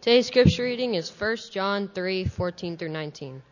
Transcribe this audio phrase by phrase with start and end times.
[0.00, 3.42] Today's scripture reading is 1 John 3:14 through 19.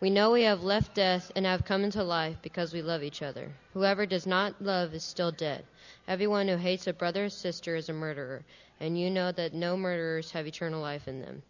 [0.00, 3.20] We know we have left death and have come into life because we love each
[3.20, 3.52] other.
[3.74, 5.66] Whoever does not love is still dead.
[6.08, 8.46] Everyone who hates a brother or sister is a murderer,
[8.80, 11.42] and you know that no murderers have eternal life in them.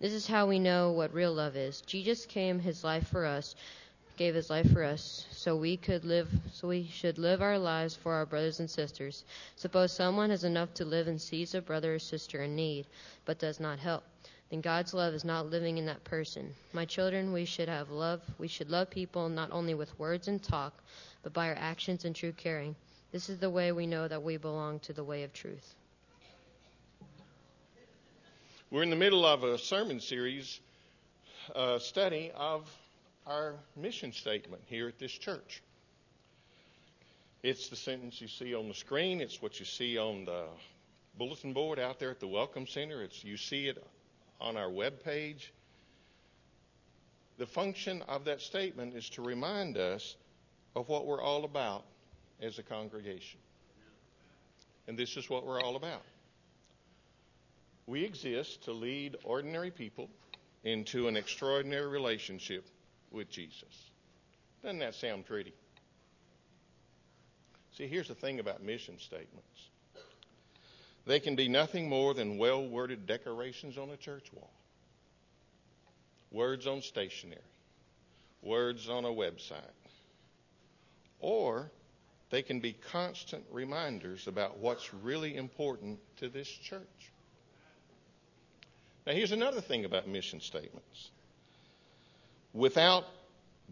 [0.00, 1.80] This is how we know what real love is.
[1.82, 3.54] Jesus came his life for us,
[4.20, 7.96] gave his life for us, so we could live so we should live our lives
[7.96, 9.24] for our brothers and sisters.
[9.56, 12.86] Suppose someone has enough to live and sees a brother or sister in need,
[13.24, 14.04] but does not help.
[14.50, 16.52] Then God's love is not living in that person.
[16.74, 18.20] My children, we should have love.
[18.36, 20.74] We should love people not only with words and talk,
[21.22, 22.76] but by our actions and true caring.
[23.12, 25.74] This is the way we know that we belong to the way of truth.
[28.70, 30.60] We're in the middle of a sermon series
[31.56, 32.70] uh, study of
[33.26, 35.62] our mission statement here at this church.
[37.42, 40.44] It's the sentence you see on the screen, it's what you see on the
[41.16, 43.82] bulletin board out there at the Welcome Center, it's you see it
[44.40, 45.52] on our web page.
[47.38, 50.16] The function of that statement is to remind us
[50.76, 51.84] of what we're all about
[52.42, 53.40] as a congregation.
[54.86, 56.02] And this is what we're all about.
[57.86, 60.10] We exist to lead ordinary people
[60.64, 62.66] into an extraordinary relationship
[63.10, 63.90] with Jesus.
[64.62, 65.52] Doesn't that sound pretty?
[67.76, 69.70] See, here's the thing about mission statements
[71.06, 74.50] they can be nothing more than well worded decorations on a church wall,
[76.30, 77.40] words on stationery,
[78.42, 79.60] words on a website,
[81.20, 81.70] or
[82.30, 87.12] they can be constant reminders about what's really important to this church.
[89.06, 91.10] Now, here's another thing about mission statements.
[92.52, 93.04] Without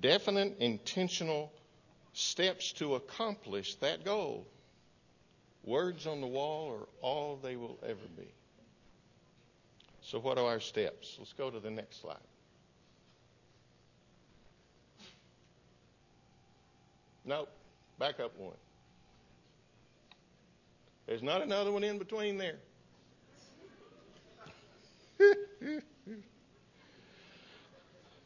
[0.01, 1.53] definite, intentional
[2.13, 4.47] steps to accomplish that goal,
[5.65, 8.29] words on the wall are all they will ever be.
[10.03, 11.17] So, what are our steps?
[11.19, 12.17] Let's go to the next slide.
[17.25, 17.51] Nope,
[17.99, 18.55] back up one.
[21.07, 22.57] There's not another one in between there.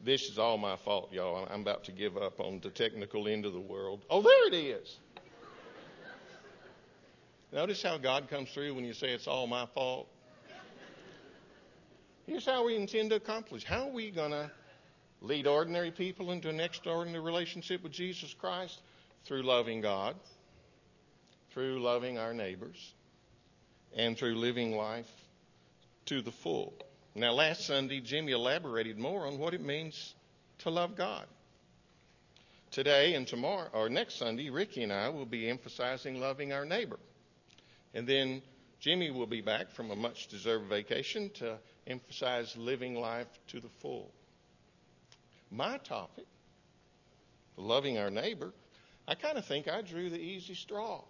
[0.05, 1.49] this is all my fault, y'all.
[1.51, 4.05] I'm about to give up on the technical end of the world.
[4.11, 4.99] Oh, there it is.
[7.53, 10.09] Notice how God comes through when you say it's all my fault.
[12.27, 13.62] Here's how we intend to accomplish.
[13.65, 14.51] How are we going to
[15.21, 18.81] lead ordinary people into an extraordinary relationship with Jesus Christ?
[19.25, 20.17] Through loving God,
[21.53, 22.95] through loving our neighbors,
[23.95, 25.11] and through living life
[26.07, 26.75] to the full.
[27.15, 30.15] Now, last Sunday, Jimmy elaborated more on what it means
[30.59, 31.27] to love God.
[32.71, 36.99] Today and tomorrow, or next Sunday, Ricky and I will be emphasizing loving our neighbor.
[37.93, 38.41] And then
[38.81, 43.69] Jimmy will be back from a much deserved vacation to emphasize living life to the
[43.81, 44.11] full.
[45.50, 46.25] My topic,
[47.59, 48.55] loving our neighbor,
[49.06, 51.03] I kind of think I drew the easy straw.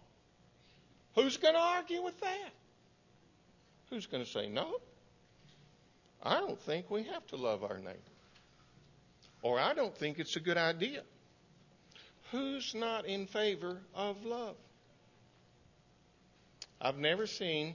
[1.14, 2.50] Who's going to argue with that?
[3.90, 4.80] Who's going to say no?
[6.22, 7.98] I don't think we have to love our neighbor.
[9.42, 11.02] Or I don't think it's a good idea.
[12.30, 14.56] Who's not in favor of love?
[16.80, 17.74] I've never seen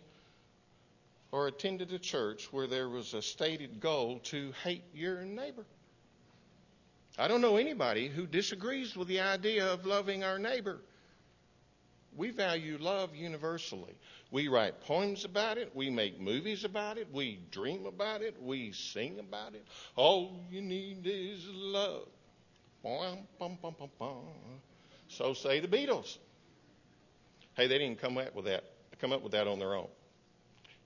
[1.31, 5.65] or attended a church where there was a stated goal to hate your neighbor.
[7.17, 10.79] I don't know anybody who disagrees with the idea of loving our neighbor.
[12.17, 13.95] We value love universally.
[14.31, 15.71] We write poems about it.
[15.75, 17.07] We make movies about it.
[17.13, 18.35] We dream about it.
[18.41, 19.65] We sing about it.
[19.95, 22.07] All you need is love.
[25.07, 26.17] So say the Beatles.
[27.55, 28.63] Hey, they didn't come up with that.
[28.99, 29.87] Come up with that on their own.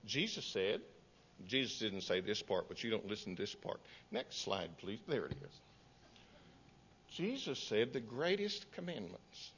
[0.04, 0.82] Jesus said,
[1.46, 3.80] Jesus didn't say this part, but you don't listen to this part.
[4.10, 5.00] Next slide, please.
[5.08, 5.60] There it is.
[7.10, 9.52] Jesus said the greatest commandments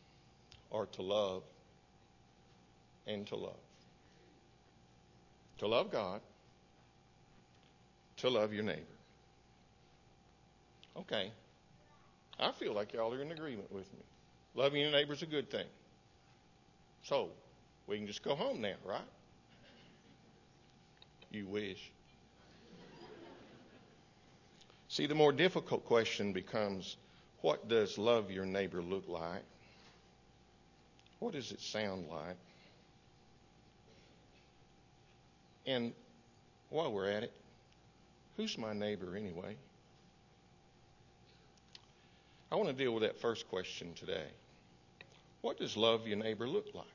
[0.73, 1.43] are to love
[3.06, 3.56] and to love.
[5.59, 6.20] To love God,
[8.18, 8.80] to love your neighbor.
[10.97, 11.30] Okay.
[12.39, 14.01] I feel like y'all are in agreement with me.
[14.54, 15.66] Loving your neighbor is a good thing.
[17.03, 17.28] So,
[17.86, 19.01] we can just go home now, right?
[21.30, 21.91] You wish.
[24.89, 26.97] See, the more difficult question becomes
[27.41, 29.42] what does love your neighbor look like?
[31.18, 32.36] What does it sound like?
[35.66, 35.93] And
[36.71, 37.33] while we're at it,
[38.37, 39.57] who's my neighbor anyway?
[42.53, 44.27] I want to deal with that first question today.
[45.41, 46.87] What does love your neighbor look like?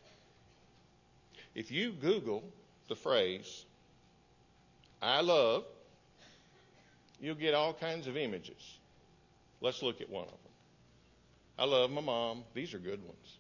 [1.56, 2.44] If you Google
[2.88, 3.66] the phrase,
[5.02, 5.66] I love,
[7.20, 8.78] you'll get all kinds of images.
[9.62, 10.38] Let's look at one of them.
[11.58, 12.44] I love my mom.
[12.54, 13.38] These are good ones.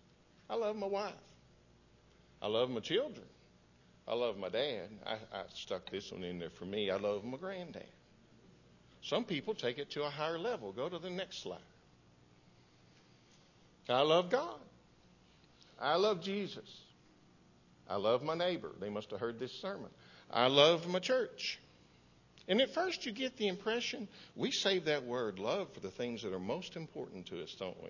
[0.50, 1.14] I love my wife.
[2.42, 3.25] I love my children.
[4.10, 4.90] I love my dad.
[5.06, 6.90] I, I stuck this one in there for me.
[6.90, 7.86] I love my granddad.
[9.04, 10.72] Some people take it to a higher level.
[10.72, 11.60] Go to the next slide.
[13.88, 14.60] I love God.
[15.80, 16.82] I love Jesus.
[17.88, 18.72] I love my neighbor.
[18.80, 19.90] They must have heard this sermon.
[20.32, 21.60] I love my church.
[22.48, 26.24] And at first, you get the impression we save that word love for the things
[26.24, 27.90] that are most important to us, don't we?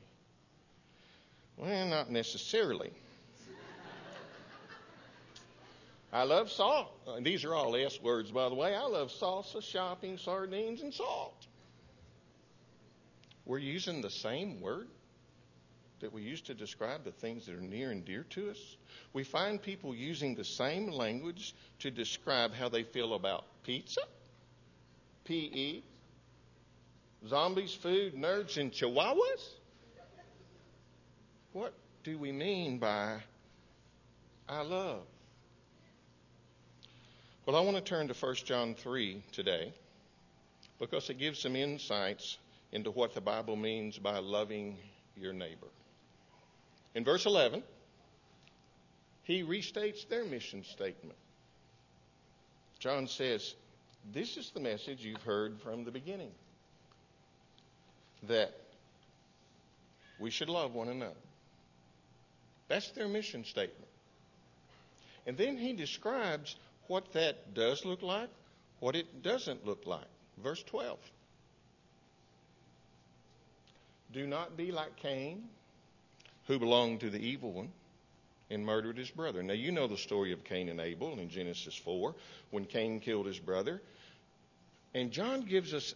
[1.57, 2.91] Well, not necessarily.
[6.11, 6.91] I love salt.
[7.23, 8.75] These are all S words, by the way.
[8.75, 11.45] I love salsa, shopping, sardines, and salt.
[13.45, 14.87] We're using the same word
[15.99, 18.77] that we use to describe the things that are near and dear to us.
[19.13, 24.01] We find people using the same language to describe how they feel about pizza,
[25.25, 25.81] PE,
[27.27, 29.49] zombies, food, nerds, and chihuahuas.
[31.53, 31.73] What
[32.03, 33.17] do we mean by
[34.47, 35.03] I love?
[37.49, 39.73] Well, I want to turn to 1 John 3 today
[40.77, 42.37] because it gives some insights
[42.71, 44.77] into what the Bible means by loving
[45.17, 45.65] your neighbor.
[46.93, 47.63] In verse 11,
[49.23, 51.17] he restates their mission statement.
[52.77, 53.55] John says,
[54.13, 56.33] This is the message you've heard from the beginning
[58.27, 58.53] that
[60.19, 61.15] we should love one another.
[62.67, 63.89] That's their mission statement.
[65.25, 66.55] And then he describes
[66.89, 68.29] what that does look like,
[68.79, 70.07] what it doesn't look like.
[70.43, 70.97] Verse 12.
[74.11, 75.43] Do not be like Cain,
[76.47, 77.69] who belonged to the evil one
[78.49, 79.43] and murdered his brother.
[79.43, 82.15] Now, you know the story of Cain and Abel in Genesis 4
[82.49, 83.83] when Cain killed his brother.
[84.95, 85.93] And John gives us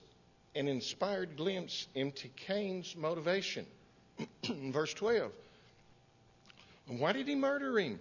[0.55, 3.65] an inspired glimpse into Cain's motivation.
[4.45, 5.31] Verse 12.
[6.85, 7.99] Why did he murder him?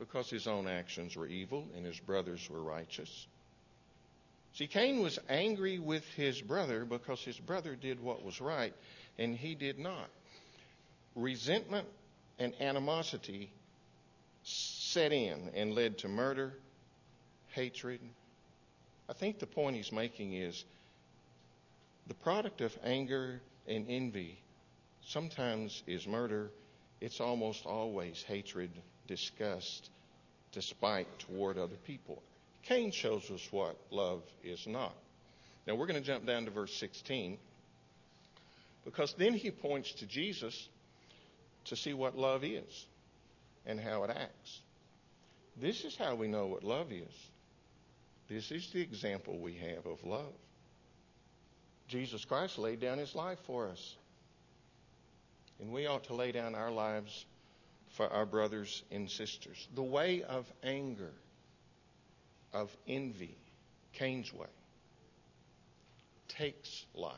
[0.00, 3.28] Because his own actions were evil and his brothers were righteous.
[4.54, 8.74] See, Cain was angry with his brother because his brother did what was right
[9.18, 10.08] and he did not.
[11.14, 11.86] Resentment
[12.38, 13.52] and animosity
[14.42, 16.54] set in and led to murder,
[17.48, 18.00] hatred.
[19.08, 20.64] I think the point he's making is
[22.06, 24.40] the product of anger and envy
[25.06, 26.50] sometimes is murder.
[27.00, 28.70] It's almost always hatred,
[29.10, 29.90] disgust,
[30.52, 32.22] despite toward other people.
[32.62, 34.94] Cain shows us what love is not.
[35.66, 37.36] Now we're going to jump down to verse 16
[38.84, 40.68] because then he points to Jesus
[41.66, 42.86] to see what love is
[43.66, 44.60] and how it acts.
[45.60, 47.14] This is how we know what love is.
[48.28, 50.32] This is the example we have of love.
[51.88, 53.96] Jesus Christ laid down his life for us.
[55.60, 57.26] And we ought to lay down our lives
[57.90, 59.68] for our brothers and sisters.
[59.74, 61.12] The way of anger,
[62.52, 63.36] of envy,
[63.92, 64.46] Cain's way,
[66.28, 67.14] takes life.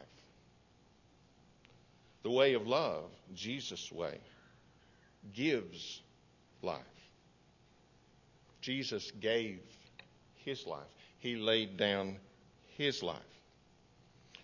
[2.22, 4.19] The way of love, Jesus' way,
[5.34, 6.00] gives
[6.62, 6.80] life.
[8.60, 9.60] Jesus gave
[10.44, 10.80] his life.
[11.18, 12.16] He laid down
[12.76, 13.18] his life.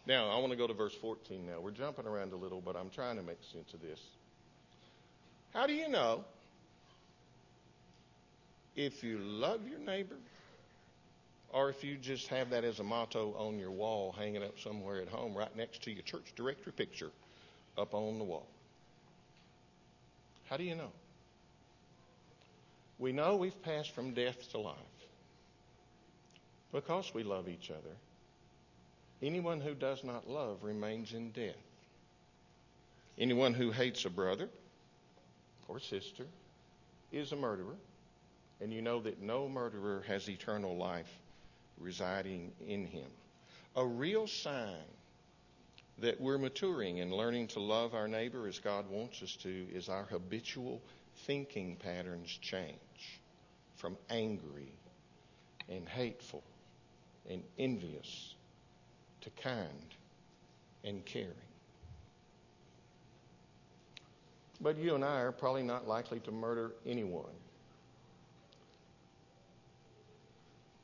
[0.07, 1.61] Now, I want to go to verse 14 now.
[1.61, 4.01] We're jumping around a little, but I'm trying to make sense of this.
[5.59, 6.25] How do you know
[8.77, 10.15] if you love your neighbor
[11.53, 15.03] or if you just have that as a motto on your wall hanging up somewhere
[15.03, 17.11] at home right next to your church directory picture
[17.77, 18.47] up on the wall?
[20.49, 20.93] How do you know?
[23.01, 24.77] We know we've passed from death to life
[26.73, 27.97] because we love each other.
[29.21, 31.57] Anyone who does not love remains in death.
[33.19, 34.49] Anyone who hates a brother
[35.69, 36.25] or sister
[37.13, 37.77] is a murderer,
[38.61, 41.11] and you know that no murderer has eternal life
[41.79, 43.09] residing in him.
[43.77, 44.85] A real sign
[45.99, 49.89] that we're maturing and learning to love our neighbor as God wants us to is
[49.89, 50.81] our habitual
[51.27, 53.21] thinking patterns change
[53.77, 54.73] from angry
[55.69, 56.43] and hateful
[57.29, 58.35] and envious
[59.21, 59.95] to kind
[60.85, 61.48] and caring.
[64.61, 67.25] But you and I are probably not likely to murder anyone.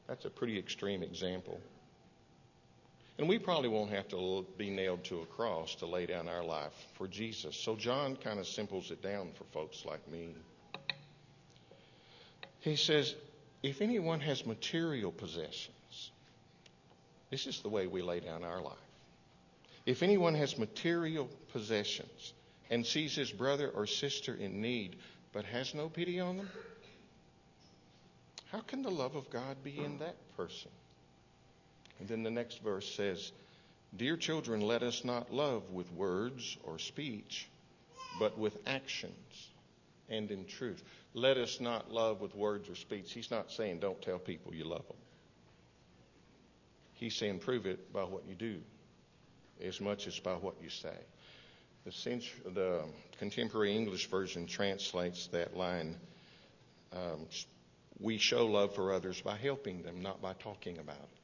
[0.07, 1.61] That's a pretty extreme example.
[3.19, 6.45] And we probably won't have to be nailed to a cross to lay down our
[6.45, 7.57] life for Jesus.
[7.57, 10.35] So John kind of simples it down for folks like me.
[12.61, 13.15] He says,
[13.63, 16.11] If anyone has material possessions,
[17.31, 18.75] this is the way we lay down our life.
[19.87, 22.33] If anyone has material possessions
[22.75, 24.97] and sees his brother or sister in need
[25.33, 26.51] but has no pity on them,
[28.51, 30.73] how can the love of God be in that person?
[32.01, 33.31] And then the next verse says,
[33.97, 37.49] Dear children, let us not love with words or speech,
[38.19, 39.49] but with actions
[40.09, 40.83] and in truth.
[41.15, 43.13] Let us not love with words or speech.
[43.13, 44.97] He's not saying don't tell people you love them.
[46.95, 48.59] He's saying prove it by what you do
[49.65, 50.99] as much as by what you say.
[51.85, 52.23] The,
[52.55, 52.85] the
[53.19, 55.97] contemporary English version translates that line
[56.93, 57.27] um,
[58.01, 61.19] We show love for others by helping them, not by talking about it.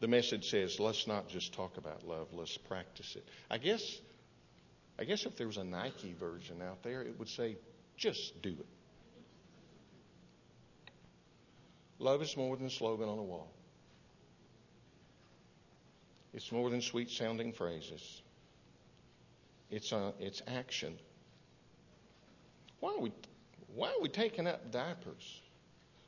[0.00, 3.26] The message says, let's not just talk about love, let's practice it.
[3.50, 3.82] I guess,
[4.96, 7.56] I guess if there was a Nike version out there, it would say,
[7.96, 8.66] just do it.
[11.98, 13.50] Love is more than a slogan on a wall.
[16.32, 18.22] It's more than sweet sounding phrases.
[19.70, 20.98] It's, uh, it's action.
[22.80, 23.12] Why are, we,
[23.74, 25.40] why are we taking up diapers?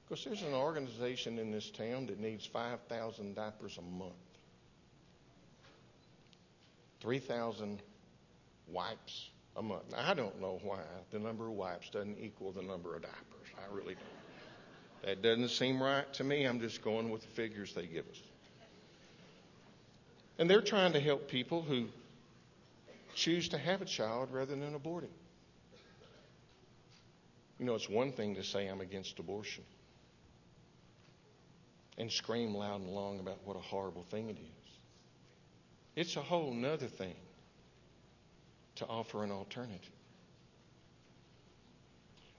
[0.08, 4.12] Because there's an organization in this town that needs 5,000 diapers a month,
[7.00, 7.80] 3,000
[8.68, 9.82] wipes a month.
[9.90, 13.48] Now, I don't know why the number of wipes doesn't equal the number of diapers.
[13.56, 14.04] I really don't.
[15.04, 16.44] That doesn't seem right to me.
[16.44, 18.20] I'm just going with the figures they give us.
[20.38, 21.86] And they're trying to help people who
[23.14, 25.12] choose to have a child rather than abort it.
[27.58, 29.64] You know, it's one thing to say I'm against abortion
[31.98, 34.70] and scream loud and long about what a horrible thing it is.
[35.96, 37.16] It's a whole nother thing
[38.76, 39.92] to offer an alternative.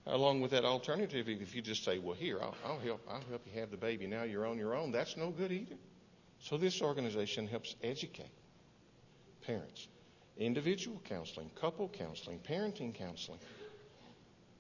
[0.08, 3.46] Along with that alternative, if you just say, "Well, here, I'll, I'll help, I'll help
[3.46, 4.08] you have the baby.
[4.08, 5.78] Now you're on your own," that's no good either.
[6.40, 8.32] So this organization helps educate
[9.46, 9.88] parents,
[10.46, 13.40] individual counseling, couple counseling, parenting counseling.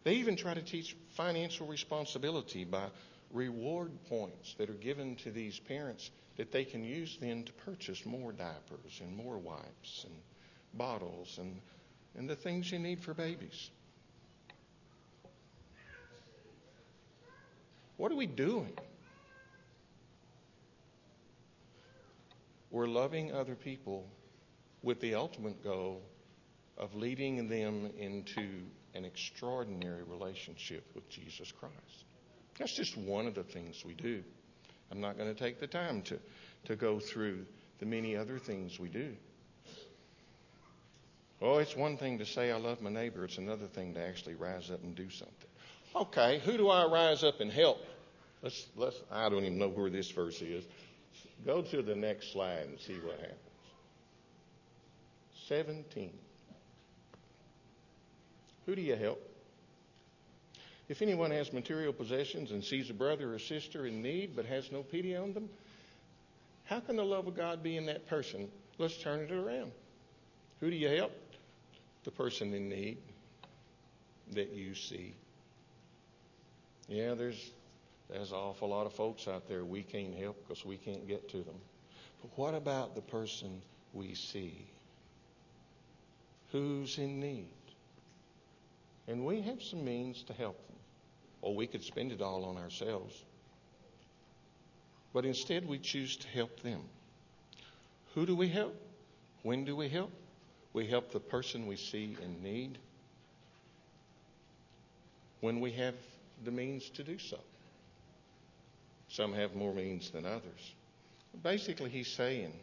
[0.03, 2.87] They even try to teach financial responsibility by
[3.31, 8.05] reward points that are given to these parents that they can use then to purchase
[8.05, 10.13] more diapers and more wipes and
[10.73, 11.59] bottles and,
[12.17, 13.69] and the things you need for babies.
[17.97, 18.73] What are we doing?
[22.71, 24.07] We're loving other people
[24.83, 26.01] with the ultimate goal
[26.77, 28.63] of leading them into
[28.95, 32.05] an extraordinary relationship with Jesus Christ.
[32.57, 34.23] That's just one of the things we do.
[34.91, 36.19] I'm not going to take the time to,
[36.65, 37.45] to go through
[37.79, 39.15] the many other things we do.
[41.41, 44.35] Oh, it's one thing to say I love my neighbor, it's another thing to actually
[44.35, 45.35] rise up and do something.
[45.95, 47.79] Okay, who do I rise up and help?
[48.43, 50.65] Let's, let's, I don't even know where this verse is.
[51.45, 53.50] Go to the next slide and see what happens.
[55.51, 56.13] 17.
[58.65, 59.19] Who do you help?
[60.87, 64.71] If anyone has material possessions and sees a brother or sister in need but has
[64.71, 65.49] no pity on them,
[66.63, 68.47] how can the love of God be in that person?
[68.77, 69.73] Let's turn it around.
[70.61, 71.11] Who do you help?
[72.05, 72.99] The person in need
[74.31, 75.13] that you see.
[76.87, 77.51] Yeah, there's
[78.09, 81.27] there's an awful lot of folks out there we can't help because we can't get
[81.31, 81.59] to them.
[82.21, 83.61] But what about the person
[83.93, 84.65] we see
[86.51, 87.47] who's in need?
[89.07, 90.77] And we have some means to help them.
[91.41, 93.23] Or we could spend it all on ourselves.
[95.13, 96.81] But instead, we choose to help them.
[98.13, 98.75] Who do we help?
[99.43, 100.11] When do we help?
[100.73, 102.77] We help the person we see in need
[105.41, 105.95] when we have
[106.45, 107.39] the means to do so.
[109.09, 110.75] Some have more means than others.
[111.43, 112.53] Basically, he's saying,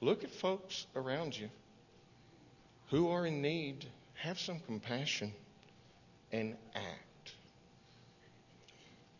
[0.00, 1.50] look at folks around you
[2.90, 5.32] who are in need, have some compassion,
[6.32, 7.32] and act.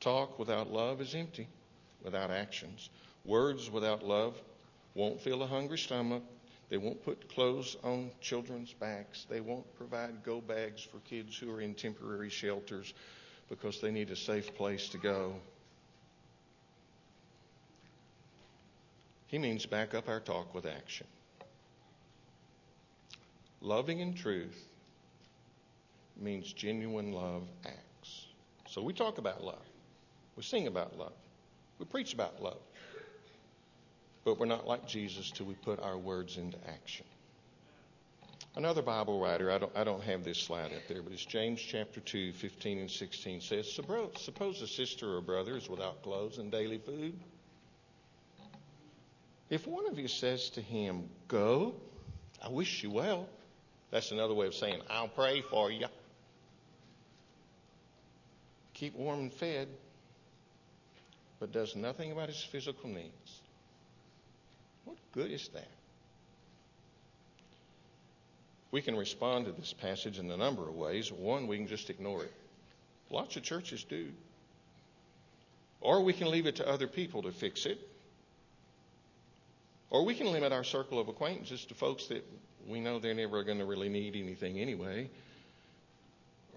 [0.00, 1.49] Talk without love is empty,
[2.02, 2.90] without actions.
[3.25, 4.40] Words without love
[4.94, 6.23] won't fill a hungry stomach.
[6.68, 9.26] They won't put clothes on children's backs.
[9.28, 12.92] They won't provide go bags for kids who are in temporary shelters
[13.49, 15.35] because they need a safe place to go.
[19.26, 21.06] He means back up our talk with action.
[23.64, 24.62] Loving in truth
[26.21, 28.26] means genuine love acts.
[28.68, 29.64] So we talk about love.
[30.37, 31.14] We sing about love.
[31.78, 32.61] We preach about love.
[34.23, 37.06] But we're not like Jesus till we put our words into action.
[38.54, 41.59] Another Bible writer, I don't, I don't have this slide up there, but it's James
[41.59, 46.52] chapter 2, 15 and 16 says, Suppose a sister or brother is without clothes and
[46.52, 47.18] daily food.
[49.49, 51.76] If one of you says to him, Go,
[52.44, 53.26] I wish you well,
[53.94, 55.86] that's another way of saying, I'll pray for you.
[58.72, 59.68] Keep warm and fed,
[61.38, 63.40] but does nothing about his physical needs.
[64.84, 65.68] What good is that?
[68.72, 71.12] We can respond to this passage in a number of ways.
[71.12, 72.32] One, we can just ignore it.
[73.10, 74.08] Lots of churches do.
[75.80, 77.78] Or we can leave it to other people to fix it.
[79.94, 82.26] Or we can limit our circle of acquaintances to folks that
[82.66, 85.08] we know they're never going to really need anything anyway.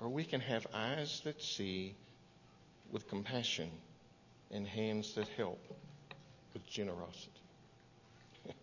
[0.02, 1.94] Or we can have eyes that see
[2.92, 3.70] with compassion
[4.50, 5.62] and hands that help
[6.56, 7.30] with generosity.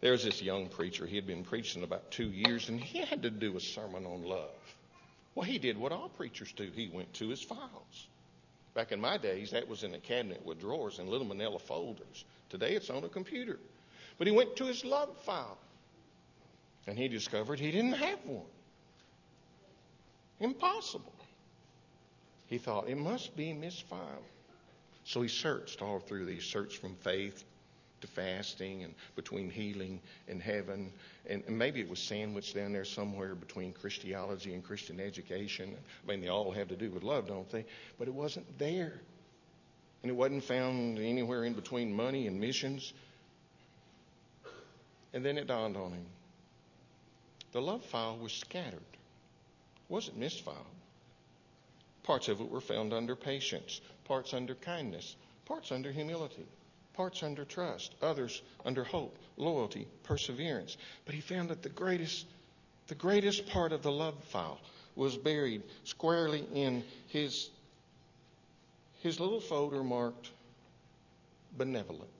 [0.00, 1.06] There was this young preacher.
[1.06, 4.24] He had been preaching about two years, and he had to do a sermon on
[4.24, 4.50] love.
[5.36, 6.68] Well, he did what all preachers do.
[6.74, 8.08] He went to his files.
[8.74, 12.24] Back in my days, that was in a cabinet with drawers and little manila folders.
[12.50, 13.60] Today, it's on a computer.
[14.18, 15.58] But he went to his love file,
[16.86, 18.46] and he discovered he didn't have one.
[20.40, 21.12] Impossible.
[22.46, 24.22] He thought, it must be misfiled.
[25.04, 27.44] So he searched all through these, searched from faith
[28.00, 30.92] to fasting and between healing and heaven.
[31.28, 35.74] And, and maybe it was sandwiched down there somewhere between Christology and Christian education.
[35.74, 37.64] I mean, they all have to do with love, don't they?
[37.98, 39.00] But it wasn't there.
[40.02, 42.92] And it wasn't found anywhere in between money and missions.
[45.14, 46.06] And then it dawned on him
[47.52, 50.56] the love file was scattered, it wasn't misfiled.
[52.02, 55.16] Parts of it were found under patience, parts under kindness,
[55.46, 56.44] parts under humility
[56.94, 60.76] parts under trust, others under hope, loyalty, perseverance.
[61.04, 62.26] But he found that the greatest,
[62.86, 64.60] the greatest part of the love file
[64.96, 67.50] was buried squarely in his,
[69.02, 70.30] his little folder marked
[71.58, 72.10] benevolence.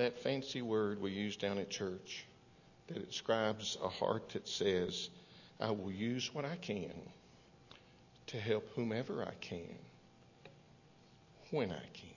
[0.00, 2.24] That fancy word we use down at church
[2.86, 5.10] that describes a heart that says,
[5.60, 6.94] I will use what I can
[8.28, 9.76] to help whomever I can
[11.50, 12.16] when I can.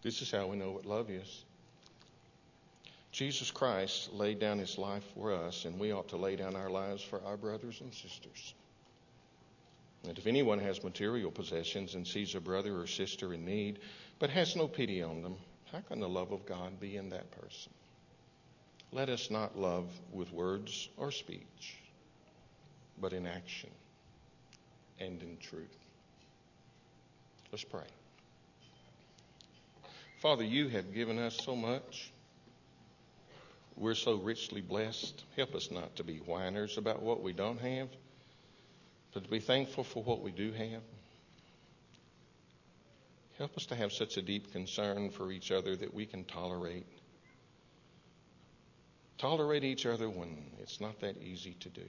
[0.00, 1.44] This is how we know what love is.
[3.10, 6.70] Jesus Christ laid down his life for us, and we ought to lay down our
[6.70, 8.54] lives for our brothers and sisters.
[10.06, 13.78] And if anyone has material possessions and sees a brother or sister in need,
[14.18, 15.36] but has no pity on them,
[15.70, 17.72] how can the love of God be in that person?
[18.90, 21.76] Let us not love with words or speech,
[23.00, 23.70] but in action
[25.00, 25.78] and in truth.
[27.50, 27.86] Let's pray.
[30.20, 32.12] Father, you have given us so much.
[33.76, 35.24] We're so richly blessed.
[35.36, 37.88] Help us not to be whiners about what we don't have,
[39.12, 40.82] but to be thankful for what we do have.
[43.38, 46.86] Help us to have such a deep concern for each other that we can tolerate.
[49.18, 51.84] Tolerate each other when it's not that easy to do.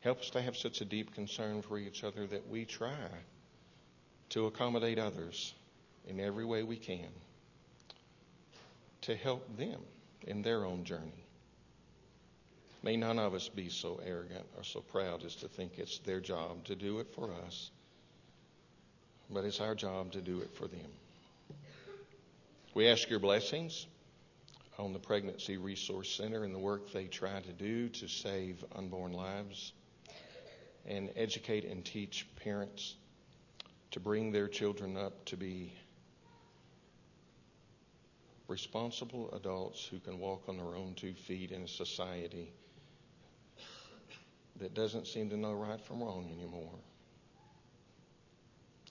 [0.00, 3.08] Help us to have such a deep concern for each other that we try
[4.30, 5.54] to accommodate others
[6.08, 7.08] in every way we can
[9.02, 9.80] to help them
[10.26, 11.21] in their own journey.
[12.82, 16.20] May none of us be so arrogant or so proud as to think it's their
[16.20, 17.70] job to do it for us,
[19.30, 20.90] but it's our job to do it for them.
[22.74, 23.86] We ask your blessings
[24.78, 29.12] on the Pregnancy Resource Center and the work they try to do to save unborn
[29.12, 29.72] lives
[30.84, 32.96] and educate and teach parents
[33.92, 35.72] to bring their children up to be
[38.48, 42.52] responsible adults who can walk on their own two feet in a society
[44.62, 46.78] that doesn't seem to know right from wrong anymore.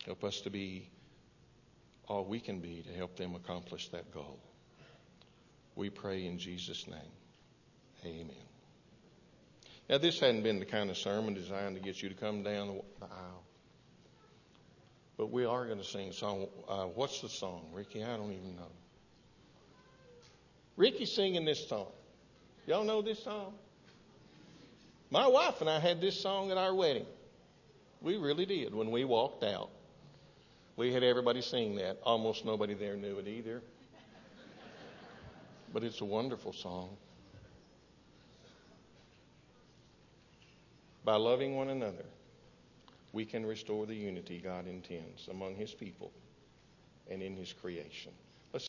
[0.05, 0.89] Help us to be
[2.07, 4.39] all we can be to help them accomplish that goal.
[5.75, 6.99] We pray in Jesus' name.
[8.05, 8.35] Amen.
[9.89, 12.67] Now, this hadn't been the kind of sermon designed to get you to come down
[12.99, 13.43] the aisle.
[15.17, 16.47] But we are going to sing a song.
[16.67, 18.03] Uh, what's the song, Ricky?
[18.03, 18.71] I don't even know.
[20.75, 21.87] Ricky's singing this song.
[22.67, 23.53] Y'all know this song?
[25.11, 27.05] My wife and I had this song at our wedding.
[28.01, 29.69] We really did when we walked out.
[30.77, 31.99] We had everybody sing that.
[32.03, 33.61] Almost nobody there knew it either.
[35.73, 36.95] But it's a wonderful song.
[41.03, 42.05] By loving one another,
[43.11, 46.11] we can restore the unity God intends among His people
[47.09, 48.13] and in His creation.